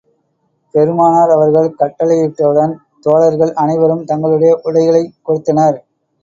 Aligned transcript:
பெருமானார் 0.73 1.29
அவர்கள் 1.29 1.75
கட்டளையிட்டவுடன் 1.79 2.73
தோழர்கள், 2.99 3.53
அனைவரும் 3.55 4.03
தங்களுடைய 4.05 4.59
உடைகளைக் 4.63 5.13
கொடுத்தனர். 5.21 5.79